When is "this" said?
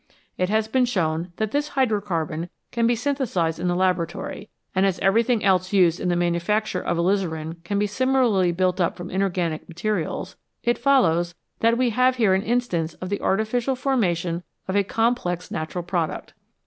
1.51-1.69